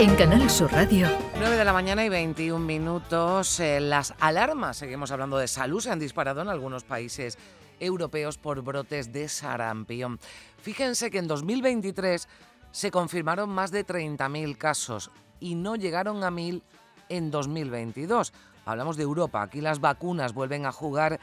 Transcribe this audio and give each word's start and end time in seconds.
En 0.00 0.14
Canal 0.14 0.48
Sur 0.48 0.70
Radio. 0.70 1.08
9 1.40 1.56
de 1.56 1.64
la 1.64 1.72
mañana 1.72 2.04
y 2.04 2.08
21 2.08 2.64
minutos. 2.64 3.58
Eh, 3.58 3.80
las 3.80 4.14
alarmas, 4.20 4.76
seguimos 4.76 5.10
hablando 5.10 5.38
de 5.38 5.48
salud, 5.48 5.80
se 5.80 5.90
han 5.90 5.98
disparado 5.98 6.40
en 6.40 6.46
algunos 6.46 6.84
países 6.84 7.36
europeos 7.80 8.38
por 8.38 8.62
brotes 8.62 9.12
de 9.12 9.28
sarampión. 9.28 10.20
Fíjense 10.62 11.10
que 11.10 11.18
en 11.18 11.26
2023 11.26 12.28
se 12.70 12.90
confirmaron 12.92 13.50
más 13.50 13.72
de 13.72 13.84
30.000 13.84 14.56
casos 14.56 15.10
y 15.40 15.56
no 15.56 15.74
llegaron 15.74 16.22
a 16.22 16.30
1.000 16.30 16.62
en 17.08 17.30
2022. 17.32 18.32
Hablamos 18.66 18.96
de 18.96 19.02
Europa, 19.02 19.42
aquí 19.42 19.60
las 19.60 19.80
vacunas 19.80 20.32
vuelven 20.32 20.64
a 20.64 20.70
jugar 20.70 21.18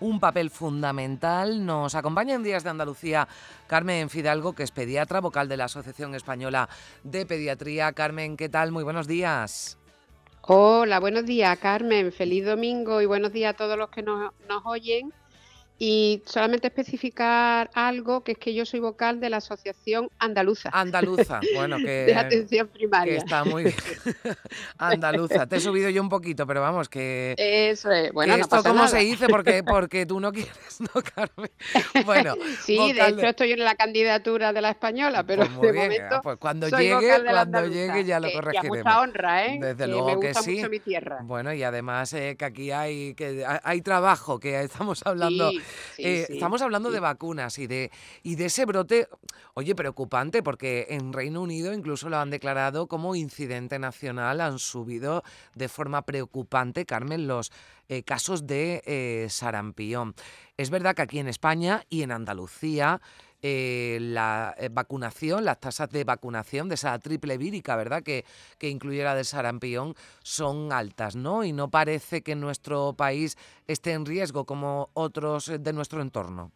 un 0.00 0.20
papel 0.20 0.50
fundamental. 0.50 1.64
Nos 1.64 1.94
acompaña 1.94 2.34
en 2.34 2.42
Días 2.42 2.64
de 2.64 2.70
Andalucía 2.70 3.28
Carmen 3.66 4.10
Fidalgo, 4.10 4.54
que 4.54 4.62
es 4.62 4.70
pediatra, 4.70 5.20
vocal 5.20 5.48
de 5.48 5.56
la 5.56 5.66
Asociación 5.66 6.14
Española 6.14 6.68
de 7.04 7.26
Pediatría. 7.26 7.92
Carmen, 7.92 8.36
¿qué 8.36 8.48
tal? 8.48 8.72
Muy 8.72 8.84
buenos 8.84 9.06
días. 9.06 9.78
Hola, 10.42 10.98
buenos 11.00 11.26
días, 11.26 11.56
Carmen. 11.58 12.12
Feliz 12.12 12.46
domingo 12.46 13.00
y 13.00 13.06
buenos 13.06 13.32
días 13.32 13.54
a 13.54 13.56
todos 13.56 13.78
los 13.78 13.90
que 13.90 14.02
nos, 14.02 14.32
nos 14.48 14.62
oyen. 14.64 15.12
Y 15.82 16.22
solamente 16.26 16.66
especificar 16.66 17.70
algo, 17.72 18.22
que 18.22 18.32
es 18.32 18.38
que 18.38 18.52
yo 18.52 18.66
soy 18.66 18.80
vocal 18.80 19.18
de 19.18 19.30
la 19.30 19.38
Asociación 19.38 20.10
Andaluza. 20.18 20.68
Andaluza, 20.74 21.40
bueno, 21.56 21.78
que... 21.78 22.04
de 22.04 22.14
atención 22.14 22.68
primaria. 22.68 23.14
Que 23.14 23.18
está 23.20 23.44
muy 23.44 23.64
bien. 23.64 23.74
Andaluza. 24.78 25.46
Te 25.46 25.56
he 25.56 25.60
subido 25.60 25.88
yo 25.88 26.02
un 26.02 26.10
poquito, 26.10 26.46
pero 26.46 26.60
vamos, 26.60 26.90
que... 26.90 27.34
Eso 27.38 27.90
es. 27.92 28.12
Bueno, 28.12 28.34
que 28.34 28.38
no 28.40 28.44
esto 28.44 28.56
pasa 28.56 28.68
cómo 28.68 28.82
nada. 28.84 28.88
se 28.88 28.98
dice, 28.98 29.26
porque, 29.28 29.62
porque 29.66 30.04
tú 30.04 30.20
no 30.20 30.32
quieres, 30.32 30.80
¿no, 30.80 31.02
Carmen? 31.02 31.50
Bueno, 32.04 32.34
sí, 32.62 32.92
de 32.92 33.08
hecho 33.08 33.26
estoy 33.28 33.52
en 33.52 33.60
la 33.64 33.74
candidatura 33.74 34.52
de 34.52 34.60
la 34.60 34.70
española, 34.70 35.24
pero 35.24 35.44
Pues 35.44 35.50
muy 35.52 35.66
de 35.66 35.72
bien, 35.72 35.84
momento 35.92 36.20
pues 36.22 36.36
cuando 36.36 36.68
soy 36.68 36.82
llegue, 36.84 36.94
vocal 36.94 37.22
de 37.22 37.30
cuando 37.30 37.40
andaluza, 37.58 37.74
llegue 37.74 38.04
ya 38.04 38.20
lo 38.20 38.26
que- 38.26 38.32
que 38.32 38.38
corregiremos. 38.38 38.78
mucha 38.78 39.00
honra, 39.00 39.46
¿eh? 39.46 39.58
Desde 39.60 39.76
que 39.76 39.86
luego 39.86 40.06
me 40.14 40.20
que 40.20 40.26
gusta 40.28 40.42
sí. 40.42 40.56
mucho 40.56 40.68
mi 40.68 40.80
tierra. 40.80 41.18
Bueno, 41.22 41.54
y 41.54 41.62
además 41.62 42.12
eh, 42.12 42.36
que 42.38 42.44
aquí 42.44 42.70
hay 42.70 43.14
que 43.14 43.44
hay 43.62 43.80
trabajo, 43.80 44.38
que 44.38 44.60
estamos 44.62 45.00
hablando, 45.06 45.50
Sí, 45.50 45.60
sí, 45.96 46.02
eh, 46.04 46.24
sí, 46.26 46.34
estamos 46.34 46.62
hablando 46.62 46.90
de 46.90 47.00
vacunas 47.00 47.58
y 47.58 47.66
de 47.66 47.90
y 48.22 48.36
de 48.36 48.46
ese 48.46 48.64
brote, 48.64 49.08
oye, 49.54 49.74
preocupante 49.74 50.42
porque 50.42 50.86
en 50.90 51.12
Reino 51.12 51.42
Unido 51.42 51.72
incluso 51.72 52.08
lo 52.08 52.18
han 52.18 52.30
declarado 52.30 52.86
como 52.86 53.14
incidente 53.14 53.78
nacional, 53.78 54.40
han 54.40 54.58
subido 54.58 55.22
de 55.54 55.68
forma 55.68 56.02
preocupante, 56.02 56.86
Carmen, 56.86 57.26
los 57.26 57.52
eh, 57.88 58.04
casos 58.04 58.46
de 58.46 58.82
eh, 58.86 59.26
sarampión. 59.30 60.14
Es 60.56 60.70
verdad 60.70 60.94
que 60.94 61.02
aquí 61.02 61.18
en 61.18 61.26
España 61.26 61.84
y 61.88 62.02
en 62.02 62.12
Andalucía 62.12 63.00
eh, 63.42 63.98
la 64.00 64.54
eh, 64.58 64.68
vacunación, 64.70 65.44
las 65.44 65.60
tasas 65.60 65.88
de 65.90 66.04
vacunación 66.04 66.68
de 66.68 66.74
esa 66.74 66.98
triple 66.98 67.38
vírica, 67.38 67.74
¿verdad? 67.74 68.02
Que, 68.02 68.26
que 68.58 68.68
incluye 68.68 69.02
la 69.02 69.14
del 69.14 69.24
sarampión, 69.24 69.94
son 70.22 70.72
altas, 70.72 71.16
¿no? 71.16 71.42
Y 71.42 71.52
no 71.52 71.70
parece 71.70 72.22
que 72.22 72.34
nuestro 72.34 72.92
país 72.92 73.38
esté 73.66 73.92
en 73.92 74.04
riesgo 74.04 74.44
como 74.44 74.90
otros 74.92 75.48
eh, 75.48 75.58
de 75.58 75.72
nuestro 75.72 76.02
entorno. 76.02 76.52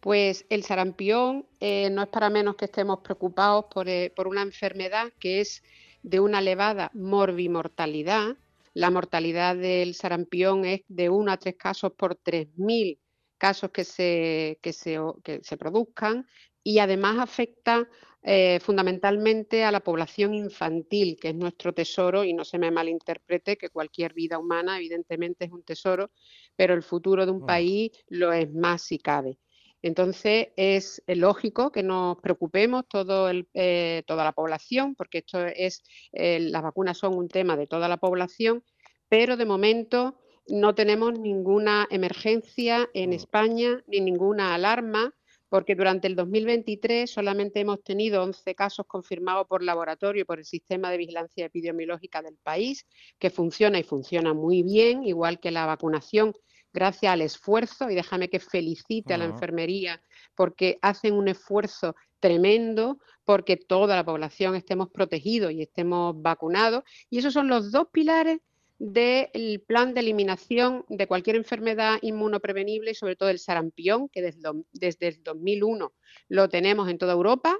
Pues 0.00 0.46
el 0.48 0.62
sarampión 0.62 1.44
no 1.60 2.02
es 2.02 2.08
para 2.08 2.30
menos 2.30 2.54
que 2.54 2.66
estemos 2.66 3.00
preocupados 3.00 3.64
por, 3.64 3.88
por 4.14 4.28
una 4.28 4.42
enfermedad 4.42 5.12
que 5.18 5.40
es 5.40 5.64
de 6.04 6.20
una 6.20 6.38
elevada 6.38 6.92
morbimortalidad. 6.94 8.36
La 8.74 8.92
mortalidad 8.92 9.56
del 9.56 9.96
sarampión 9.96 10.64
es 10.64 10.82
de 10.86 11.10
1 11.10 11.32
a 11.32 11.36
3 11.36 11.56
casos 11.56 11.92
por 11.94 12.14
3.000 12.14 12.96
casos 13.38 13.70
que 13.70 13.84
se, 13.84 14.58
que 14.62 14.72
se, 14.72 14.98
que 15.24 15.40
se 15.42 15.56
produzcan 15.56 16.26
y 16.62 16.80
además 16.80 17.18
afecta 17.18 17.88
eh, 18.22 18.58
fundamentalmente 18.60 19.64
a 19.64 19.72
la 19.72 19.80
población 19.80 20.34
infantil, 20.34 21.16
que 21.20 21.28
es 21.28 21.34
nuestro 21.34 21.72
tesoro, 21.72 22.24
y 22.24 22.34
no 22.34 22.44
se 22.44 22.58
me 22.58 22.70
malinterprete 22.70 23.56
que 23.56 23.70
cualquier 23.70 24.12
vida 24.12 24.38
humana 24.38 24.76
evidentemente 24.76 25.46
es 25.46 25.52
un 25.52 25.62
tesoro, 25.62 26.10
pero 26.56 26.74
el 26.74 26.82
futuro 26.82 27.24
de 27.24 27.32
un 27.32 27.46
país 27.46 27.92
lo 28.08 28.32
es 28.32 28.52
más 28.52 28.82
si 28.82 28.98
cabe. 28.98 29.38
Entonces 29.82 30.48
es 30.56 31.02
eh, 31.06 31.14
lógico 31.14 31.70
que 31.70 31.82
nos 31.82 32.18
preocupemos 32.18 32.86
todo 32.88 33.28
el, 33.28 33.48
eh, 33.54 34.02
toda 34.06 34.24
la 34.24 34.32
población, 34.32 34.94
porque 34.96 35.18
esto 35.18 35.46
es, 35.46 35.82
eh, 36.12 36.40
las 36.40 36.62
vacunas 36.62 36.98
son 36.98 37.16
un 37.16 37.28
tema 37.28 37.56
de 37.56 37.66
toda 37.66 37.88
la 37.88 37.96
población, 37.96 38.64
pero 39.08 39.36
de 39.36 39.46
momento 39.46 40.18
no 40.48 40.74
tenemos 40.74 41.18
ninguna 41.18 41.86
emergencia 41.90 42.88
en 42.94 43.10
Mm. 43.10 43.12
España 43.12 43.82
ni 43.86 44.00
ninguna 44.00 44.54
alarma, 44.54 45.14
porque 45.48 45.74
durante 45.74 46.06
el 46.06 46.14
2023 46.16 47.10
solamente 47.10 47.60
hemos 47.60 47.82
tenido 47.82 48.22
11 48.22 48.54
casos 48.54 48.86
confirmados 48.86 49.46
por 49.46 49.62
laboratorio 49.62 50.26
por 50.26 50.38
el 50.38 50.44
sistema 50.44 50.90
de 50.90 50.98
vigilancia 50.98 51.46
epidemiológica 51.46 52.20
del 52.22 52.36
país, 52.42 52.86
que 53.18 53.30
funciona 53.30 53.78
y 53.78 53.82
funciona 53.82 54.34
muy 54.34 54.62
bien, 54.62 55.04
igual 55.04 55.40
que 55.40 55.50
la 55.50 55.66
vacunación 55.66 56.34
gracias 56.72 57.12
al 57.12 57.22
esfuerzo, 57.22 57.90
y 57.90 57.94
déjame 57.94 58.28
que 58.28 58.40
felicite 58.40 59.14
a 59.14 59.18
la 59.18 59.24
enfermería 59.24 60.02
porque 60.34 60.78
hacen 60.82 61.14
un 61.14 61.28
esfuerzo 61.28 61.94
tremendo 62.20 62.98
porque 63.24 63.56
toda 63.56 63.96
la 63.96 64.04
población 64.04 64.54
estemos 64.54 64.88
protegidos 64.90 65.52
y 65.52 65.62
estemos 65.62 66.20
vacunados. 66.20 66.82
Y 67.10 67.18
esos 67.18 67.32
son 67.32 67.48
los 67.48 67.72
dos 67.72 67.88
pilares 67.92 68.38
del 68.78 69.60
plan 69.66 69.92
de 69.92 70.00
eliminación 70.00 70.84
de 70.88 71.06
cualquier 71.06 71.36
enfermedad 71.36 71.98
inmunoprevenible 72.02 72.92
y 72.92 72.94
sobre 72.94 73.16
todo 73.16 73.28
el 73.28 73.38
sarampión, 73.38 74.08
que 74.08 74.22
desde, 74.22 74.50
desde 74.72 75.08
el 75.08 75.22
2001 75.22 75.92
lo 76.28 76.48
tenemos 76.48 76.88
en 76.88 76.98
toda 76.98 77.12
Europa 77.12 77.58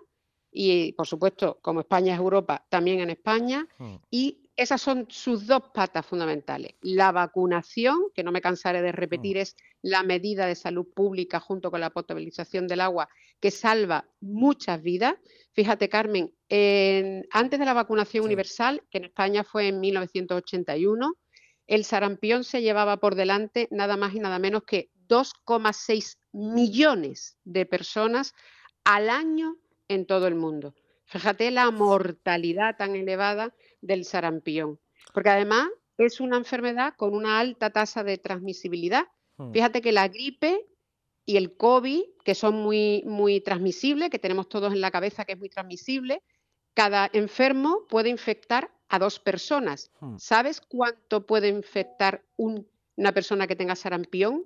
y, 0.50 0.92
por 0.92 1.06
supuesto, 1.06 1.58
como 1.60 1.80
España 1.80 2.14
es 2.14 2.20
Europa, 2.20 2.66
también 2.70 3.00
en 3.00 3.10
España. 3.10 3.66
Mm. 3.78 3.96
Y 4.10 4.47
esas 4.58 4.82
son 4.82 5.06
sus 5.08 5.46
dos 5.46 5.62
patas 5.72 6.04
fundamentales. 6.04 6.72
La 6.82 7.12
vacunación, 7.12 8.10
que 8.12 8.24
no 8.24 8.32
me 8.32 8.40
cansaré 8.40 8.82
de 8.82 8.90
repetir, 8.90 9.38
es 9.38 9.54
la 9.82 10.02
medida 10.02 10.46
de 10.46 10.56
salud 10.56 10.84
pública 10.92 11.38
junto 11.38 11.70
con 11.70 11.80
la 11.80 11.90
potabilización 11.90 12.66
del 12.66 12.80
agua 12.80 13.08
que 13.38 13.52
salva 13.52 14.04
muchas 14.20 14.82
vidas. 14.82 15.14
Fíjate, 15.52 15.88
Carmen, 15.88 16.34
en- 16.48 17.24
antes 17.30 17.60
de 17.60 17.66
la 17.66 17.72
vacunación 17.72 18.24
Sí. 18.24 18.26
universal, 18.26 18.82
que 18.90 18.98
en 18.98 19.04
España 19.04 19.44
fue 19.44 19.68
en 19.68 19.78
1981, 19.78 21.14
el 21.68 21.84
sarampión 21.84 22.42
se 22.42 22.60
llevaba 22.60 22.96
por 22.96 23.14
delante 23.14 23.68
nada 23.70 23.96
más 23.96 24.12
y 24.12 24.18
nada 24.18 24.40
menos 24.40 24.64
que 24.64 24.90
2,6 25.06 26.18
millones 26.32 27.38
de 27.44 27.64
personas 27.64 28.34
al 28.82 29.08
año 29.08 29.56
en 29.86 30.04
todo 30.04 30.26
el 30.26 30.34
mundo. 30.34 30.74
Fíjate 31.04 31.50
la 31.50 31.70
mortalidad 31.70 32.76
tan 32.76 32.94
elevada 32.96 33.54
del 33.80 34.04
sarampión, 34.04 34.78
porque 35.14 35.30
además 35.30 35.68
es 35.96 36.20
una 36.20 36.36
enfermedad 36.36 36.94
con 36.96 37.14
una 37.14 37.40
alta 37.40 37.70
tasa 37.70 38.04
de 38.04 38.18
transmisibilidad. 38.18 39.04
Mm. 39.36 39.52
Fíjate 39.52 39.80
que 39.80 39.92
la 39.92 40.08
gripe 40.08 40.66
y 41.26 41.36
el 41.36 41.56
COVID, 41.56 42.02
que 42.24 42.34
son 42.34 42.56
muy, 42.56 43.02
muy 43.06 43.40
transmisibles, 43.40 44.10
que 44.10 44.18
tenemos 44.18 44.48
todos 44.48 44.72
en 44.72 44.80
la 44.80 44.90
cabeza 44.90 45.24
que 45.24 45.32
es 45.32 45.38
muy 45.38 45.48
transmisible, 45.48 46.22
cada 46.74 47.10
enfermo 47.12 47.86
puede 47.88 48.08
infectar 48.08 48.70
a 48.88 48.98
dos 48.98 49.18
personas. 49.18 49.90
Mm. 50.00 50.16
¿Sabes 50.18 50.60
cuánto 50.60 51.26
puede 51.26 51.48
infectar 51.48 52.24
un- 52.36 52.66
una 52.96 53.12
persona 53.12 53.46
que 53.46 53.56
tenga 53.56 53.74
sarampión? 53.76 54.44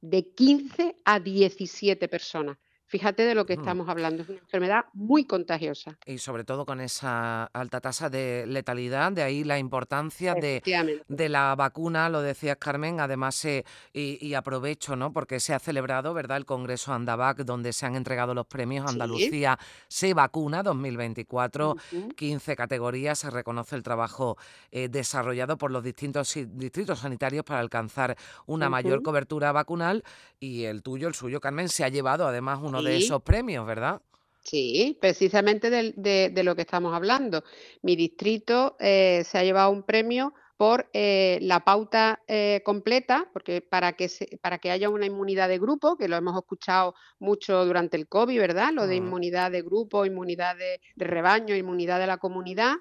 De 0.00 0.32
15 0.34 0.96
a 1.04 1.20
17 1.20 2.08
personas. 2.08 2.58
Fíjate 2.94 3.24
de 3.24 3.34
lo 3.34 3.44
que 3.44 3.56
Mm. 3.56 3.60
estamos 3.60 3.88
hablando. 3.88 4.22
Es 4.22 4.28
una 4.28 4.38
enfermedad 4.38 4.84
muy 4.92 5.24
contagiosa. 5.24 5.98
Y 6.06 6.18
sobre 6.18 6.44
todo 6.44 6.64
con 6.64 6.80
esa 6.80 7.42
alta 7.46 7.80
tasa 7.80 8.08
de 8.08 8.44
letalidad, 8.46 9.10
de 9.10 9.24
ahí 9.24 9.42
la 9.42 9.58
importancia 9.58 10.34
de, 10.34 10.62
de 11.08 11.28
la 11.28 11.56
vacuna, 11.56 12.08
lo 12.08 12.22
decías 12.22 12.56
Carmen, 12.56 13.00
además 13.00 13.44
eh, 13.46 13.64
y, 13.92 14.24
y 14.24 14.34
aprovecho, 14.34 14.94
¿no? 14.94 15.12
Porque 15.12 15.40
se 15.40 15.52
ha 15.54 15.58
celebrado, 15.58 16.14
¿verdad? 16.14 16.36
El 16.36 16.44
Congreso 16.46 16.92
Andavac, 16.92 17.38
donde 17.38 17.72
se 17.72 17.84
han 17.84 17.96
entregado 17.96 18.32
los 18.32 18.46
premios. 18.46 18.84
Sí. 18.88 18.92
Andalucía 18.92 19.58
se 19.88 20.14
vacuna 20.14 20.62
2024, 20.62 21.70
Ujú. 21.72 22.08
15 22.10 22.54
categorías, 22.54 23.18
se 23.18 23.28
reconoce 23.28 23.74
el 23.74 23.82
trabajo 23.82 24.38
eh, 24.70 24.88
desarrollado 24.88 25.58
por 25.58 25.72
los 25.72 25.82
distintos 25.82 26.32
distritos 26.46 27.00
sanitarios 27.00 27.44
para 27.44 27.58
alcanzar 27.58 28.16
una 28.46 28.68
mayor 28.70 29.02
cobertura 29.02 29.50
vacunal 29.50 30.04
y 30.38 30.62
el 30.62 30.84
tuyo, 30.84 31.08
el 31.08 31.14
suyo, 31.14 31.40
Carmen, 31.40 31.68
se 31.68 31.82
ha 31.82 31.88
llevado 31.88 32.28
además 32.28 32.60
uno 32.62 32.83
de 32.84 32.96
esos 32.96 33.22
premios, 33.22 33.66
¿verdad? 33.66 34.00
Sí, 34.40 34.98
precisamente 35.00 35.70
de 35.70 36.42
lo 36.44 36.54
que 36.54 36.62
estamos 36.62 36.92
hablando. 36.94 37.42
Mi 37.82 37.96
distrito 37.96 38.76
eh, 38.78 39.22
se 39.24 39.38
ha 39.38 39.42
llevado 39.44 39.70
un 39.70 39.84
premio 39.84 40.34
por 40.56 40.88
eh, 40.92 41.38
la 41.42 41.64
pauta 41.64 42.22
eh, 42.28 42.60
completa, 42.64 43.28
porque 43.32 43.60
para 43.62 43.94
que, 43.94 44.08
se- 44.08 44.38
para 44.42 44.58
que 44.58 44.70
haya 44.70 44.88
una 44.90 45.06
inmunidad 45.06 45.48
de 45.48 45.58
grupo, 45.58 45.96
que 45.96 46.08
lo 46.08 46.16
hemos 46.16 46.36
escuchado 46.36 46.94
mucho 47.18 47.64
durante 47.64 47.96
el 47.96 48.06
COVID, 48.06 48.38
¿verdad? 48.38 48.70
Lo 48.72 48.86
de 48.86 49.00
Mm. 49.00 49.04
inmunidad 49.04 49.50
de 49.50 49.62
grupo, 49.62 50.04
inmunidad 50.04 50.56
de, 50.56 50.80
de 50.94 51.04
rebaño, 51.06 51.56
inmunidad 51.56 51.98
de 51.98 52.06
la 52.06 52.18
comunidad. 52.18 52.74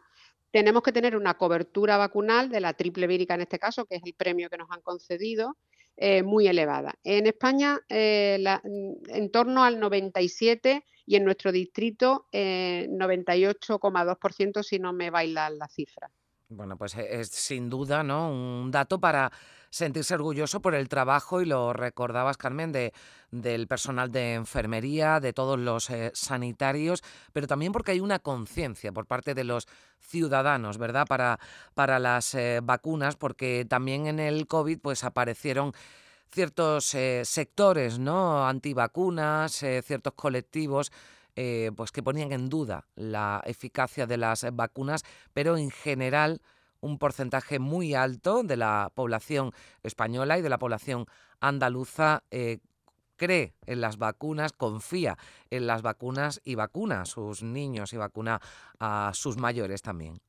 Tenemos 0.52 0.84
que 0.84 0.92
tener 0.92 1.16
una 1.16 1.34
cobertura 1.36 1.98
vacunal 1.98 2.50
de 2.50 2.60
la 2.60 2.74
triple 2.74 3.08
vírica 3.08 3.34
en 3.34 3.42
este 3.42 3.58
caso, 3.58 3.86
que 3.86 3.96
es 3.96 4.04
el 4.06 4.14
premio 4.14 4.50
que 4.50 4.58
nos 4.58 4.70
han 4.70 4.82
concedido, 4.82 5.58
muy 6.24 6.48
elevada. 6.48 6.96
En 7.04 7.28
España, 7.28 7.80
en 7.90 9.32
torno 9.32 9.64
al 9.64 9.80
97 9.80 10.86
y 11.06 11.16
en 11.16 11.26
nuestro 11.26 11.52
distrito 11.52 12.28
98,2% 12.32 14.64
si 14.64 14.80
no 14.80 14.94
me 14.94 15.10
bailan 15.10 15.58
las 15.58 15.74
cifras. 15.74 16.12
Bueno, 16.56 16.78
pues 16.78 16.96
e, 16.96 17.20
es 17.20 17.30
sin 17.30 17.70
duda, 17.70 18.04
¿no? 18.04 18.30
Un 18.30 18.72
dato 18.72 19.00
para 19.00 19.32
sentirse 19.70 20.14
orgulloso 20.14 20.62
por 20.62 20.76
el 20.76 20.88
trabajo, 20.88 21.42
y 21.42 21.46
lo 21.46 21.74
recordabas, 21.74 22.38
Carmen, 22.38 22.72
de, 22.72 22.94
del 23.32 23.68
personal 23.68 24.12
de 24.12 24.36
enfermería, 24.36 25.20
de 25.20 25.34
todos 25.34 25.58
los 25.60 25.90
eh, 25.90 26.12
sanitarios, 26.14 27.02
pero 27.32 27.48
también 27.48 27.72
porque 27.72 27.92
hay 27.92 28.00
una 28.00 28.20
conciencia 28.20 28.92
por 28.92 29.08
parte 29.08 29.34
de 29.34 29.44
los 29.44 29.68
ciudadanos, 30.00 30.78
¿verdad?, 30.78 31.08
para, 31.08 31.40
para 31.74 31.98
las 31.98 32.36
eh, 32.36 32.60
vacunas, 32.64 33.16
porque 33.16 33.66
también 33.68 34.06
en 34.06 34.20
el 34.20 34.46
COVID 34.46 34.80
pues 34.80 35.04
aparecieron 35.04 35.74
ciertos 36.32 36.94
eh, 36.94 37.24
sectores, 37.26 37.98
¿no?, 37.98 38.48
antivacunas, 38.48 39.54
ciertos 39.84 40.14
colectivos 40.14 40.92
eh, 41.36 41.72
pues 41.76 41.92
que 41.92 42.04
ponían 42.04 42.32
en 42.32 42.50
duda 42.50 42.88
la 42.96 43.42
eficacia 43.46 44.06
de 44.06 44.18
las 44.18 44.46
vacunas, 44.54 45.04
pero 45.34 45.58
en 45.58 45.72
general 45.72 46.42
un 46.82 46.98
porcentaje 47.00 47.60
muy 47.60 47.94
alto 47.94 48.44
de 48.44 48.58
la 48.58 48.92
población 48.94 49.52
española 49.84 50.38
y 50.38 50.42
de 50.42 50.50
la 50.50 50.60
población 50.60 51.06
andaluza 51.40 52.24
eh, 52.30 52.60
cree 53.16 53.56
en 53.66 53.82
las 53.82 53.98
vacunas, 53.98 54.52
confía 54.52 55.18
en 55.50 55.66
las 55.66 55.82
vacunas 55.82 56.42
y 56.44 56.56
vacuna 56.56 57.02
a 57.02 57.06
sus 57.06 57.42
niños 57.42 57.94
y 57.94 57.98
vacuna 57.98 58.42
a 58.80 59.12
sus 59.14 59.38
mayores 59.38 59.82
también. 59.82 60.20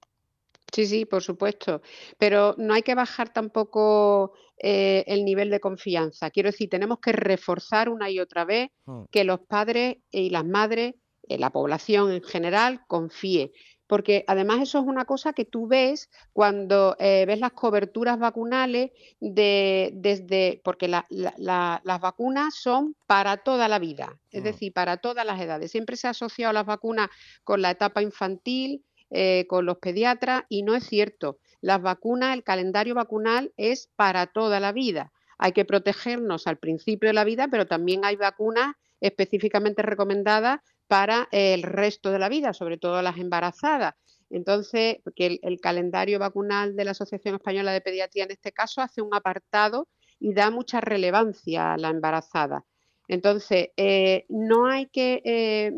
Sí, 0.75 0.87
sí, 0.87 1.05
por 1.05 1.23
supuesto. 1.23 1.83
Pero 2.19 2.57
no 2.59 2.75
hay 2.75 2.83
que 2.83 2.97
bajar 2.97 3.33
tampoco 3.33 4.33
eh, 4.59 5.05
el 5.07 5.25
nivel 5.25 5.49
de 5.51 5.61
confianza. 5.61 6.31
Quiero 6.31 6.51
decir, 6.51 6.69
tenemos 6.69 6.99
que 6.99 7.13
reforzar 7.13 7.89
una 7.89 8.11
y 8.11 8.19
otra 8.19 8.45
vez 8.45 8.71
mm. 8.87 9.05
que 9.13 9.23
los 9.23 9.41
padres 9.41 9.99
y 10.11 10.31
las 10.31 10.45
madres, 10.45 10.97
eh, 11.29 11.39
la 11.39 11.51
población 11.51 12.11
en 12.11 12.25
general, 12.25 12.81
confíe. 12.89 13.53
Porque 13.87 14.25
además 14.27 14.63
eso 14.63 14.81
es 14.81 14.85
una 14.85 15.05
cosa 15.05 15.33
que 15.33 15.45
tú 15.45 15.69
ves 15.69 16.11
cuando 16.33 16.97
eh, 16.99 17.25
ves 17.27 17.39
las 17.39 17.53
coberturas 17.53 18.19
vacunales 18.19 18.91
de, 19.21 19.93
desde, 19.95 20.61
porque 20.65 20.89
las 20.89 22.01
vacunas 22.01 22.55
son 22.57 22.97
para 23.07 23.37
toda 23.37 23.69
la 23.69 23.79
vida, 23.79 24.19
es 24.33 24.41
mm. 24.41 24.45
decir, 24.45 24.73
para 24.73 24.97
todas 24.97 25.25
las 25.25 25.41
edades. 25.41 25.71
Siempre 25.71 25.97
se 25.97 26.09
ha 26.09 26.11
asociado 26.11 26.53
las 26.53 26.67
vacunas 26.67 27.11
con 27.45 27.63
la 27.63 27.71
etapa 27.71 28.03
infantil, 28.03 28.83
eh, 29.17 29.47
con 29.49 29.65
los 29.65 29.79
pediatras 29.79 30.43
y 30.49 30.65
no 30.65 30.75
es 30.75 30.85
cierto. 30.89 31.39
Las 31.61 31.81
vacunas, 31.81 32.35
el 32.35 32.43
calendario 32.43 32.97
vacunal 32.97 33.53
es 33.57 33.89
para 33.95 34.27
toda 34.27 34.59
la 34.59 34.73
vida. 34.73 35.13
Hay 35.39 35.53
que 35.53 35.65
protegernos 35.65 36.49
al 36.49 36.59
principio 36.59 37.09
de 37.09 37.13
la 37.13 37.23
vida, 37.23 37.47
pero 37.49 37.65
también 37.65 38.05
hay 38.05 38.17
vacunas 38.17 38.75
específicamente 39.01 39.83
recomendadas 39.83 40.59
para 40.89 41.29
el 41.31 41.63
resto 41.63 42.11
de 42.11 42.19
la 42.19 42.29
vida, 42.29 42.55
sobre 42.55 42.77
todo 42.77 43.03
las 43.03 43.17
embarazadas. 43.17 43.95
Entonces, 44.31 44.97
que 45.15 45.39
el, 45.41 45.61
calendario 45.61 46.19
vacunal 46.19 46.75
de 46.75 46.85
la 46.85 46.91
Asociación 46.91 47.37
Española 47.37 47.71
de 47.73 47.83
Pediatría 47.83 48.25
en 48.25 48.33
este 48.33 48.51
caso 48.51 48.81
hace 48.81 49.01
un 49.01 49.15
apartado 49.15 49.87
y 50.19 50.35
da 50.35 50.51
mucha 50.51 50.81
relevancia 50.81 51.75
a 51.75 51.77
la 51.77 51.91
embarazada. 51.91 52.65
Entonces, 53.07 53.69
eh, 53.77 54.27
no 54.29 54.67
hay 54.67 54.87
que, 54.87 55.23
eh, 55.25 55.73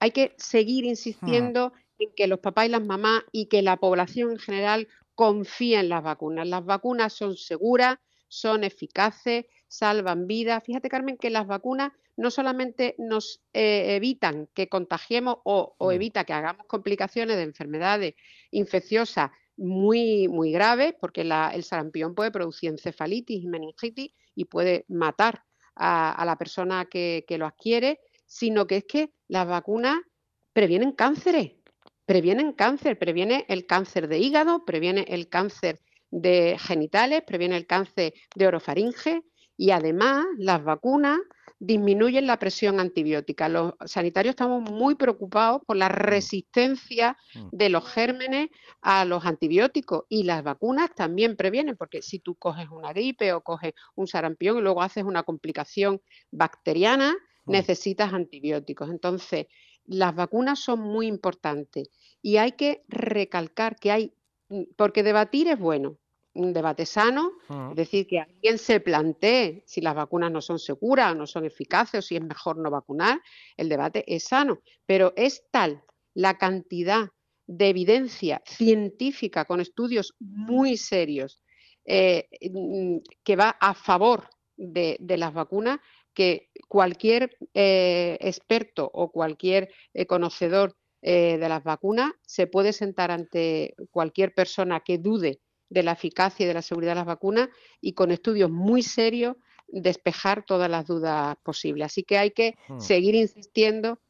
hay 0.00 0.10
que 0.12 0.34
seguir 0.38 0.86
hmm. 0.86 0.88
insistiendo 0.88 1.74
en 1.98 2.10
que 2.14 2.26
los 2.26 2.40
papás 2.40 2.66
y 2.66 2.70
las 2.70 2.84
mamás 2.84 3.22
y 3.32 3.46
que 3.46 3.62
la 3.62 3.76
población 3.76 4.32
en 4.32 4.38
general 4.38 4.88
confía 5.14 5.80
en 5.80 5.88
las 5.88 6.02
vacunas. 6.02 6.46
Las 6.46 6.64
vacunas 6.64 7.12
son 7.12 7.36
seguras, 7.36 7.98
son 8.28 8.64
eficaces, 8.64 9.46
salvan 9.68 10.26
vidas. 10.26 10.62
Fíjate, 10.64 10.88
Carmen, 10.88 11.16
que 11.16 11.30
las 11.30 11.46
vacunas 11.46 11.92
no 12.16 12.30
solamente 12.30 12.94
nos 12.98 13.42
eh, 13.52 13.96
evitan 13.96 14.48
que 14.54 14.68
contagiemos 14.68 15.38
o, 15.44 15.74
o, 15.78 15.88
mm. 15.88 15.92
evita 15.92 16.24
que 16.24 16.32
hagamos 16.32 16.66
complicaciones 16.66 17.36
de 17.36 17.42
enfermedades 17.42 18.14
infecciosas 18.50 19.30
muy, 19.56 20.28
muy 20.28 20.52
graves, 20.52 20.94
porque 21.00 21.22
el 21.22 21.64
sarampión 21.64 22.14
puede 22.14 22.30
producir 22.30 22.70
encefalitis 22.70 23.42
y 23.42 23.46
meningitis 23.46 24.12
y 24.34 24.44
puede 24.44 24.84
matar 24.88 25.44
a, 25.74 26.22
la 26.26 26.36
persona 26.36 26.86
que, 26.86 27.24
que 27.26 27.38
lo 27.38 27.46
adquiere, 27.46 28.00
sino 28.26 28.66
que 28.66 28.78
es 28.78 28.84
que 28.84 29.12
las 29.28 29.46
vacunas 29.46 29.98
previenen 30.52 30.92
cánceres 30.92 31.52
previenen 32.06 32.52
cáncer, 32.52 32.98
previene 32.98 33.44
el 33.48 33.66
cáncer 33.66 34.08
de 34.08 34.18
hígado, 34.18 34.64
previene 34.64 35.04
el 35.08 35.28
cáncer 35.28 35.80
de 36.10 36.56
genitales, 36.58 37.22
previene 37.26 37.56
el 37.56 37.66
cáncer 37.66 38.14
de 38.34 38.46
orofaringe 38.46 39.22
y 39.56 39.70
además 39.70 40.24
las 40.38 40.62
vacunas 40.62 41.18
disminuyen 41.58 42.26
la 42.26 42.38
presión 42.38 42.80
antibiótica. 42.80 43.48
Los 43.48 43.72
sanitarios 43.86 44.32
estamos 44.32 44.70
muy 44.70 44.94
preocupados 44.94 45.62
por 45.66 45.76
la 45.76 45.88
mm. 45.88 45.92
resistencia 45.92 47.16
mm. 47.34 47.48
de 47.50 47.68
los 47.70 47.88
gérmenes 47.88 48.48
a 48.82 49.04
los 49.04 49.24
antibióticos 49.24 50.04
y 50.08 50.24
las 50.24 50.42
vacunas 50.42 50.94
también 50.94 51.36
previenen, 51.36 51.76
porque 51.76 52.02
si 52.02 52.18
tú 52.18 52.34
coges 52.36 52.68
una 52.70 52.92
gripe 52.92 53.32
o 53.32 53.40
coges 53.40 53.72
un 53.94 54.06
sarampión 54.06 54.58
y 54.58 54.60
luego 54.60 54.82
haces 54.82 55.04
una 55.04 55.22
complicación 55.22 56.00
bacteriana. 56.30 57.14
Necesitas 57.46 58.12
antibióticos. 58.12 58.90
Entonces, 58.90 59.46
las 59.84 60.14
vacunas 60.14 60.58
son 60.58 60.80
muy 60.80 61.06
importantes 61.06 61.90
y 62.22 62.36
hay 62.38 62.52
que 62.52 62.84
recalcar 62.88 63.76
que 63.76 63.92
hay, 63.92 64.12
mm, 64.48 64.62
porque 64.76 65.02
debatir 65.02 65.48
es 65.48 65.58
bueno, 65.58 65.98
un 66.34 66.52
debate 66.52 66.84
sano, 66.84 67.32
ah. 67.48 67.68
es 67.70 67.76
decir, 67.76 68.06
que 68.06 68.20
alguien 68.20 68.58
se 68.58 68.80
plantee 68.80 69.62
si 69.66 69.80
las 69.80 69.94
vacunas 69.94 70.30
no 70.30 70.40
son 70.40 70.58
seguras, 70.58 71.12
o 71.12 71.14
no 71.14 71.26
son 71.26 71.44
eficaces 71.44 71.98
o 71.98 72.02
si 72.02 72.16
es 72.16 72.22
mejor 72.22 72.58
no 72.58 72.70
vacunar, 72.70 73.20
el 73.56 73.68
debate 73.68 74.04
es 74.06 74.24
sano, 74.24 74.60
pero 74.84 75.12
es 75.16 75.44
tal 75.50 75.82
la 76.14 76.36
cantidad 76.36 77.08
de 77.46 77.68
evidencia 77.68 78.42
científica 78.44 79.44
con 79.44 79.60
estudios 79.60 80.14
muy 80.18 80.76
serios 80.76 81.42
eh, 81.84 82.28
mm, 82.52 82.98
que 83.22 83.36
va 83.36 83.50
a 83.60 83.74
favor 83.74 84.28
de, 84.56 84.98
las 85.00 85.32
vacunas 85.32 85.78
que 86.16 86.48
cualquier 86.66 87.36
eh, 87.52 88.16
experto 88.20 88.90
o 88.92 89.12
cualquier 89.12 89.70
eh, 89.92 90.06
conocedor 90.06 90.74
eh, 91.02 91.36
de 91.38 91.48
las 91.48 91.62
vacunas 91.62 92.12
se 92.22 92.46
puede 92.46 92.72
sentar 92.72 93.10
ante 93.10 93.74
cualquier 93.90 94.34
persona 94.34 94.80
que 94.80 94.96
dude 94.96 95.40
de 95.68 95.82
la 95.82 95.92
eficacia 95.92 96.44
y 96.44 96.46
de 96.46 96.54
la 96.54 96.62
seguridad 96.62 96.92
de 96.92 97.00
las 97.00 97.06
vacunas 97.06 97.50
y 97.82 97.92
con 97.92 98.10
estudios 98.10 98.50
muy 98.50 98.82
serios 98.82 99.36
despejar 99.68 100.44
todas 100.46 100.70
las 100.70 100.86
dudas 100.86 101.36
posibles. 101.42 101.86
Así 101.86 102.02
que 102.02 102.16
hay 102.16 102.30
que 102.30 102.56
hmm. 102.68 102.80
seguir 102.80 103.14
insistiendo. 103.14 104.00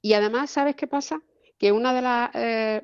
Y 0.00 0.12
además, 0.12 0.50
¿sabes 0.50 0.76
qué 0.76 0.86
pasa? 0.86 1.20
Que 1.58 1.72
una 1.72 1.92
de, 1.92 2.02
las 2.02 2.30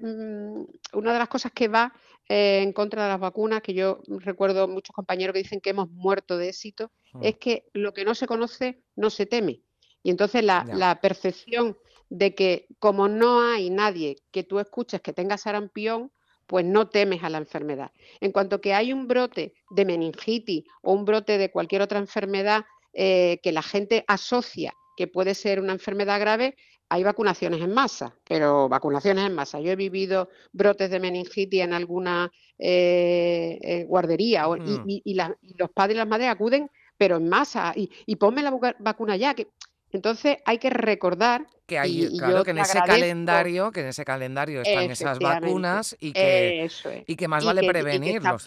mm, 0.01 0.65
una 0.95 1.13
de 1.13 1.19
las 1.19 1.29
cosas 1.29 1.53
que 1.53 1.69
va 1.69 1.93
en 2.29 2.73
contra 2.73 3.05
de 3.05 3.09
las 3.11 3.21
vacunas, 3.21 3.63
que 3.63 3.75
yo 3.75 4.01
recuerdo 4.07 4.69
muchos 4.69 4.95
compañeros 4.95 5.35
que 5.35 5.43
dicen 5.43 5.61
que 5.61 5.71
hemos 5.71 5.91
muerto 5.91 6.39
de 6.39 6.49
éxito, 6.49 6.91
mm. 7.13 7.25
es 7.25 7.37
que 7.37 7.65
lo 7.73 7.93
que 7.93 8.05
no 8.05 8.15
se 8.15 8.27
conoce 8.27 8.83
no 8.97 9.11
se 9.11 9.27
teme. 9.27 9.61
Y 10.03 10.11
entonces 10.11 10.45
la, 10.45 10.99
percepción 11.01 11.77
de 12.11 12.35
que 12.35 12.67
como 12.79 13.09
no 13.09 13.41
hay 13.41 13.71
nadie 13.71 14.17
que 14.31 14.45
tú 14.45 14.59
escuches 14.59 15.01
que 15.01 15.13
tenga 15.13 15.39
sarampión, 15.39 16.13
pues 16.47 16.65
no 16.65 16.89
temes 16.89 17.25
a 17.25 17.31
la 17.31 17.39
enfermedad. 17.39 17.91
En 18.21 18.31
cuanto 18.31 18.61
que 18.61 18.75
hay 18.75 18.93
un 18.93 19.09
brote 19.09 19.55
de 19.71 19.85
meningitis 19.87 20.65
o 20.83 20.93
un 20.93 21.07
brote 21.07 21.39
de 21.39 21.51
cualquier 21.51 21.81
otra 21.81 21.99
enfermedad 21.99 22.65
eh, 22.93 23.41
que 23.43 23.51
la 23.51 23.63
gente 23.63 24.05
asocia 24.07 24.75
que 24.97 25.07
puede 25.07 25.35
ser 25.35 25.61
una 25.61 25.73
enfermedad 25.73 26.21
grave, 26.21 26.57
hay 26.89 27.03
vacunaciones 27.03 27.61
en 27.61 27.73
masa, 27.73 28.15
pero 28.29 28.69
vacunaciones 28.69 29.27
en 29.27 29.35
masa. 29.35 29.61
Yo 29.61 29.73
he 29.73 29.77
vivido 29.77 30.29
brotes 30.53 30.91
de 30.91 31.01
meningitis 31.01 31.63
en 31.63 31.73
alguna 31.73 32.31
eh, 32.59 33.59
eh, 33.63 33.85
guardería 33.85 34.47
mm. 34.47 34.85
y, 34.87 35.15
los 35.59 35.71
padres 35.71 35.97
y 35.97 35.99
las 35.99 36.09
madres 36.09 36.29
acuden, 36.29 36.71
pero 36.97 37.17
en 37.17 37.29
masa, 37.29 37.73
y, 37.75 37.91
y 38.07 38.17
ponme 38.17 38.43
la 38.43 38.75
vacuna 38.79 39.17
ya, 39.17 39.35
que 39.35 39.49
entonces 39.95 40.39
hay 40.45 40.59
que 40.59 40.71
recordar 40.71 41.47
que 41.67 41.79
hay, 41.79 42.19
claro, 42.19 42.45
que 42.45 42.51
en 42.51 42.59
ese 42.59 42.79
calendario, 42.81 43.71
que 43.71 43.81
en 43.81 43.87
ese 43.87 44.05
calendario 44.05 44.61
están 44.61 44.91
esas 44.91 45.19
vacunas 45.19 45.97
y 45.99 46.13
que, 46.13 46.69
y 47.07 47.17
que 47.17 47.29
más 47.29 47.45
vale 47.45 47.67
prevenirlos. 47.67 48.45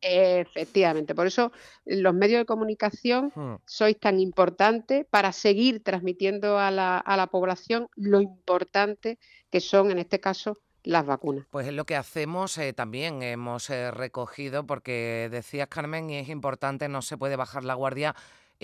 Efectivamente, 0.00 1.14
por 1.14 1.26
eso 1.26 1.52
los 1.84 2.14
medios 2.14 2.38
de 2.38 2.46
comunicación 2.46 3.32
hmm. 3.34 3.56
sois 3.66 3.98
tan 3.98 4.18
importantes 4.18 5.04
para 5.10 5.32
seguir 5.32 5.82
transmitiendo 5.82 6.58
a 6.58 6.70
la, 6.70 6.98
a 6.98 7.16
la 7.16 7.26
población 7.26 7.88
lo 7.96 8.20
importante 8.22 9.18
que 9.50 9.60
son 9.60 9.90
en 9.90 9.98
este 9.98 10.20
caso 10.20 10.58
las 10.84 11.04
vacunas. 11.04 11.46
Pues 11.50 11.66
es 11.66 11.72
lo 11.72 11.84
que 11.84 11.96
hacemos 11.96 12.56
eh, 12.58 12.72
también, 12.72 13.22
hemos 13.22 13.68
eh, 13.70 13.90
recogido, 13.90 14.66
porque 14.66 15.28
decías 15.30 15.68
Carmen, 15.68 16.10
y 16.10 16.18
es 16.18 16.28
importante, 16.28 16.88
no 16.88 17.02
se 17.02 17.16
puede 17.16 17.36
bajar 17.36 17.64
la 17.64 17.74
guardia 17.74 18.14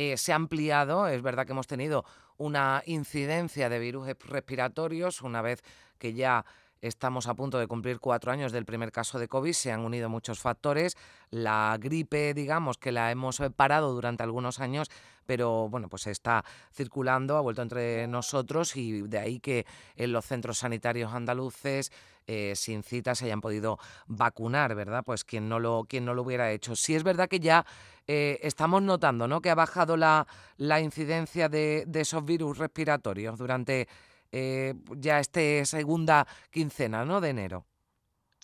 eh, 0.00 0.16
se 0.16 0.32
ha 0.32 0.36
ampliado, 0.36 1.08
es 1.08 1.20
verdad 1.20 1.44
que 1.44 1.52
hemos 1.52 1.66
tenido 1.66 2.06
una 2.38 2.82
incidencia 2.86 3.68
de 3.68 3.78
virus 3.78 4.08
respiratorios 4.24 5.20
una 5.20 5.42
vez 5.42 5.62
que 5.98 6.14
ya 6.14 6.46
Estamos 6.82 7.26
a 7.26 7.34
punto 7.34 7.58
de 7.58 7.66
cumplir 7.66 8.00
cuatro 8.00 8.32
años 8.32 8.52
del 8.52 8.64
primer 8.64 8.90
caso 8.90 9.18
de 9.18 9.28
COVID, 9.28 9.52
se 9.52 9.70
han 9.70 9.80
unido 9.80 10.08
muchos 10.08 10.40
factores. 10.40 10.96
La 11.28 11.76
gripe, 11.78 12.32
digamos, 12.32 12.78
que 12.78 12.90
la 12.90 13.10
hemos 13.10 13.38
eh, 13.40 13.50
parado 13.50 13.92
durante 13.92 14.22
algunos 14.22 14.60
años, 14.60 14.88
pero 15.26 15.68
bueno, 15.68 15.88
pues 15.90 16.06
está 16.06 16.42
circulando, 16.72 17.36
ha 17.36 17.42
vuelto 17.42 17.60
entre 17.60 18.06
nosotros 18.06 18.76
y 18.76 19.02
de 19.02 19.18
ahí 19.18 19.40
que 19.40 19.66
en 19.96 20.12
los 20.12 20.24
centros 20.24 20.58
sanitarios 20.58 21.12
andaluces 21.12 21.92
eh, 22.32 22.54
sin 22.54 22.84
cita 22.84 23.16
se 23.16 23.24
hayan 23.24 23.40
podido 23.40 23.80
vacunar, 24.06 24.76
¿verdad? 24.76 25.02
Pues 25.04 25.24
quien 25.24 25.48
no 25.48 25.58
lo, 25.58 25.82
quien 25.88 26.04
no 26.04 26.14
lo 26.14 26.22
hubiera 26.22 26.52
hecho. 26.52 26.76
Sí 26.76 26.94
es 26.94 27.02
verdad 27.02 27.28
que 27.28 27.40
ya 27.40 27.66
eh, 28.06 28.38
estamos 28.44 28.82
notando, 28.82 29.26
¿no? 29.26 29.40
Que 29.40 29.50
ha 29.50 29.56
bajado 29.56 29.96
la, 29.96 30.28
la 30.56 30.80
incidencia 30.80 31.48
de, 31.48 31.82
de 31.88 32.02
esos 32.02 32.24
virus 32.24 32.58
respiratorios 32.58 33.36
durante 33.36 33.88
eh, 34.30 34.74
ya 34.96 35.18
este 35.18 35.64
segunda 35.64 36.24
quincena 36.52 37.04
¿no? 37.04 37.20
de 37.20 37.30
enero. 37.30 37.66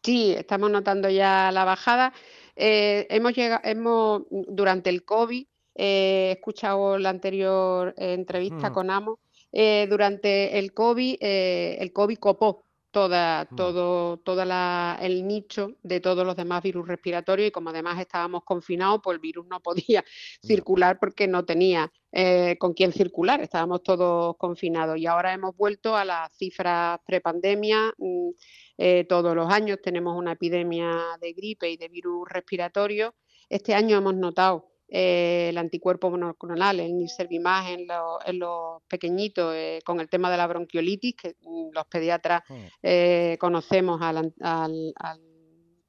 Sí, 0.02 0.34
estamos 0.36 0.68
notando 0.68 1.08
ya 1.08 1.52
la 1.52 1.64
bajada. 1.64 2.12
Hemos 2.56 3.34
llegado, 3.34 3.60
hemos, 3.62 4.22
durante 4.30 4.90
el 4.90 5.04
COVID, 5.04 5.46
he 5.76 6.32
escuchado 6.32 6.98
la 6.98 7.10
anterior 7.10 7.94
entrevista 7.96 8.72
con 8.72 8.90
Amo, 8.90 9.20
durante 9.52 10.58
el 10.58 10.72
COVID, 10.72 11.18
el 11.20 11.92
COVID 11.92 12.18
copó 12.18 12.65
toda, 12.96 13.44
todo, 13.44 14.16
toda 14.16 14.96
el 15.02 15.26
nicho 15.26 15.72
de 15.82 16.00
todos 16.00 16.24
los 16.24 16.34
demás 16.34 16.62
virus 16.62 16.88
respiratorios 16.88 17.48
y 17.48 17.50
como 17.50 17.68
además 17.68 18.00
estábamos 18.00 18.42
confinados, 18.42 19.02
pues 19.04 19.16
el 19.16 19.20
virus 19.20 19.46
no 19.48 19.60
podía 19.60 20.02
circular 20.42 20.98
porque 20.98 21.28
no 21.28 21.44
tenía 21.44 21.92
eh, 22.10 22.56
con 22.58 22.72
quién 22.72 22.92
circular, 22.94 23.42
estábamos 23.42 23.82
todos 23.82 24.38
confinados 24.38 24.96
y 24.96 25.04
ahora 25.04 25.34
hemos 25.34 25.54
vuelto 25.54 25.94
a 25.94 26.06
las 26.06 26.34
cifras 26.38 26.98
prepandemia. 27.04 27.92
Mm, 27.98 28.30
eh, 28.78 29.04
todos 29.06 29.36
los 29.36 29.52
años 29.52 29.78
tenemos 29.82 30.16
una 30.16 30.32
epidemia 30.32 30.90
de 31.20 31.34
gripe 31.34 31.68
y 31.68 31.76
de 31.76 31.88
virus 31.88 32.26
respiratorio. 32.30 33.14
Este 33.50 33.74
año 33.74 33.98
hemos 33.98 34.14
notado 34.14 34.75
eh, 34.88 35.48
el 35.50 35.58
anticuerpo 35.58 36.10
monoclonal, 36.10 36.78
el 36.78 36.96
Niservimab 36.96 37.66
en, 37.66 37.86
en 38.24 38.38
los 38.38 38.82
pequeñitos 38.86 39.52
eh, 39.54 39.80
con 39.84 40.00
el 40.00 40.08
tema 40.08 40.30
de 40.30 40.36
la 40.36 40.46
bronquiolitis, 40.46 41.16
que 41.16 41.36
mm, 41.40 41.70
los 41.72 41.86
pediatras 41.86 42.42
mm. 42.48 42.54
eh, 42.82 43.36
conocemos 43.40 44.00
al, 44.00 44.32
al, 44.40 44.94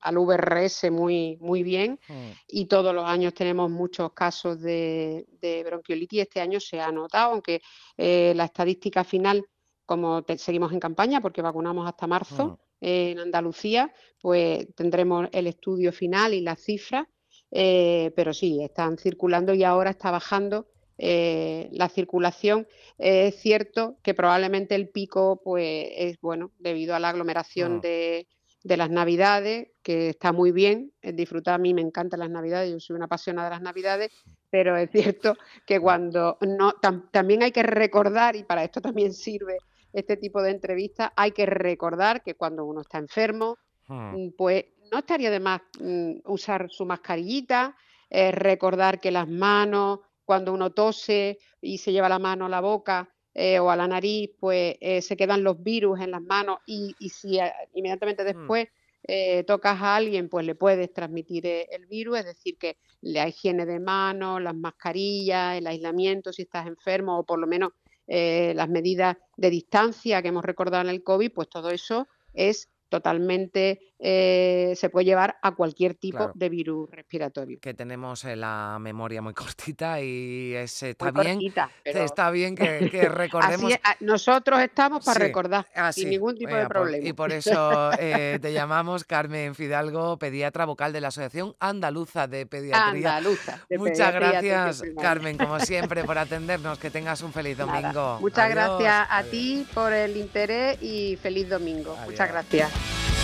al, 0.02 0.18
VRS 0.18 0.90
muy, 0.90 1.38
muy 1.40 1.62
bien 1.62 2.00
mm. 2.08 2.32
y 2.48 2.66
todos 2.66 2.94
los 2.96 3.06
años 3.06 3.36
tenemos 3.36 3.70
muchos 3.70 4.14
casos 4.14 4.60
de, 4.62 5.28
de 5.42 5.64
bronquiolitis. 5.64 6.22
Este 6.22 6.42
año 6.42 6.60
se 6.60 6.80
ha 6.80 6.92
notado, 6.92 7.34
aunque 7.34 7.62
la 7.98 8.46
estadística 8.46 9.04
final, 9.04 9.46
como 9.86 10.26
seguimos 10.38 10.72
en 10.72 10.80
campaña, 10.80 11.22
porque 11.22 11.44
vacunamos 11.44 11.88
hasta 11.88 12.08
marzo 12.08 12.60
en 12.82 13.20
Andalucía, 13.20 13.94
pues 14.22 14.68
tendremos 14.76 15.28
el 15.32 15.48
estudio 15.48 15.92
final 15.92 16.34
y 16.34 16.42
las 16.42 16.62
cifras 16.62 17.06
eh, 17.52 18.12
pero 18.16 18.34
sí, 18.34 18.62
están 18.62 18.98
circulando 18.98 19.54
y 19.54 19.64
ahora 19.64 19.92
está 19.92 20.12
bajando 20.12 20.68
eh, 20.98 21.70
la 21.72 21.90
circulación. 21.90 22.68
es 22.98 23.36
cierto 23.36 23.98
que 24.02 24.14
probablemente 24.14 24.76
el 24.76 24.90
pico 24.90 25.42
pues, 25.44 25.90
es 25.96 26.20
bueno 26.22 26.52
debido 26.60 26.96
a 26.96 27.00
la 27.00 27.10
aglomeración 27.10 27.78
ah. 27.78 27.80
de, 27.84 28.28
las 28.64 28.90
Navidades, 28.90 29.70
que 29.82 30.10
está 30.10 30.34
muy 30.34 30.52
bien, 30.52 30.92
disfrutar 31.02 31.54
a 31.54 31.58
mí 31.58 31.74
me 31.74 31.82
encantan 31.82 32.20
las 32.20 32.30
Navidades, 32.30 32.70
yo 32.70 32.80
soy 32.82 32.98
una 32.98 33.06
apasionada 33.06 33.48
de 33.48 33.56
las 33.56 33.62
Navidades, 33.62 34.12
pero 34.50 34.76
es 34.76 34.90
cierto 34.92 35.36
que 35.66 35.80
cuando 35.80 36.38
no, 36.42 36.74
también 37.12 37.44
hay 37.44 37.54
que 37.54 37.64
recordar, 37.64 38.36
y 38.36 38.44
para 38.44 38.66
esto 38.66 38.82
también 38.82 39.14
sirve 39.14 39.58
este 39.94 40.18
tipo 40.18 40.42
de 40.42 40.52
entrevistas, 40.52 41.12
hay 41.16 41.32
que 41.32 41.46
recordar 41.46 42.24
que 42.24 42.36
cuando 42.36 42.66
uno 42.66 42.82
está 42.82 42.98
enfermo, 42.98 43.58
ah. 43.88 44.14
pues 44.38 44.66
no 44.92 45.00
estaría 45.00 45.32
de 45.32 45.40
más 45.40 45.62
mm, 45.80 46.20
usar 46.26 46.70
su 46.70 46.86
mascarillita, 46.86 47.76
eh, 48.10 48.32
recordar 48.32 49.00
que 49.00 49.12
las 49.12 49.28
manos, 49.28 50.00
cuando 50.26 50.54
uno 50.54 50.72
tose 50.72 51.40
y 51.62 51.78
se 51.78 51.92
lleva 51.92 52.10
la 52.10 52.20
mano 52.20 52.46
a 52.46 52.50
la 52.50 52.62
boca 52.62 53.10
eh, 53.34 53.60
o 53.60 53.70
a 53.70 53.76
la 53.76 53.88
nariz, 53.88 54.32
pues 54.40 54.76
eh, 54.80 55.02
se 55.02 55.18
quedan 55.18 55.44
los 55.44 55.62
virus 55.62 56.00
en 56.00 56.12
las 56.12 56.22
manos 56.22 56.60
y, 56.66 56.96
si 57.10 57.40
inmediatamente 57.74 58.24
mm. 58.24 58.26
después 58.26 58.68
tocas 59.46 59.82
a 59.82 59.96
alguien, 59.96 60.28
pues 60.28 60.46
le 60.46 60.54
puedes 60.54 60.92
transmitir 60.92 61.46
el 61.46 61.86
virus, 61.86 62.20
es 62.20 62.26
decir, 62.26 62.58
que 62.58 62.76
la 63.00 63.26
higiene 63.26 63.66
de 63.66 63.80
manos, 63.80 64.42
las 64.42 64.54
mascarillas, 64.54 65.58
el 65.58 65.66
aislamiento 65.66 66.34
si 66.34 66.42
estás 66.42 66.68
enfermo 66.68 67.18
o 67.18 67.24
por 67.24 67.40
lo 67.40 67.48
menos 67.48 67.72
las 68.06 68.68
medidas 68.68 69.16
de 69.38 69.50
distancia 69.50 70.22
que 70.22 70.28
hemos 70.28 70.44
recordado 70.44 70.84
en 70.84 70.90
el 70.90 71.04
COVID, 71.04 71.32
pues 71.32 71.48
todo 71.48 71.70
eso 71.70 72.10
es 72.34 72.70
totalmente 72.90 73.94
eh, 74.00 74.74
se 74.76 74.90
puede 74.90 75.06
llevar 75.06 75.38
a 75.42 75.56
cualquier 75.56 75.96
tipo 75.96 76.32
de 76.34 76.50
virus 76.50 76.90
respiratorio. 76.92 77.60
Que 77.60 77.74
tenemos 77.74 78.24
la 78.24 78.78
memoria 78.80 79.22
muy 79.22 79.34
cortita 79.34 80.02
y 80.02 80.54
está 80.54 81.12
bien, 81.12 81.40
está 81.84 82.32
bien 82.32 82.56
que, 82.56 82.80
recordemos. 83.10 83.74
nosotros 84.00 84.60
estamos 84.62 85.04
para 85.04 85.20
recordar 85.20 85.68
sin 85.92 86.10
ningún 86.10 86.36
tipo 86.36 86.56
de 86.56 86.68
problema. 86.68 87.08
y 87.08 87.14
por 87.14 87.32
eso 87.34 87.92
eh, 88.00 88.40
te 88.42 88.54
llamamos 88.54 89.04
Carmen 89.04 89.56
Fidalgo, 89.56 90.18
pediatra 90.18 90.66
vocal 90.66 90.94
de 90.94 91.02
la 91.02 91.08
Asociación 91.08 91.56
Andaluza 91.60 92.28
de 92.28 92.46
Pediatría. 92.46 93.18
Andaluza. 93.18 93.66
Muchas 93.78 94.14
gracias, 94.14 94.84
Carmen, 95.02 95.38
como 95.38 95.60
siempre, 95.60 96.04
por 96.04 96.18
atendernos. 96.18 96.78
Que 96.78 96.92
tengas 96.92 97.22
un 97.22 97.34
feliz 97.34 97.58
domingo. 97.58 98.20
Muchas 98.20 98.50
gracias 98.50 99.08
a 99.10 99.24
ti 99.24 99.66
por 99.74 99.94
el 99.94 100.18
interés 100.18 100.82
y 100.82 101.18
feliz 101.18 101.50
domingo. 101.50 101.96
Muchas 102.06 102.30
gracias. 102.30 103.17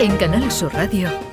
En 0.00 0.16
Canal 0.18 0.50
Sur 0.50 0.72
Radio. 0.72 1.24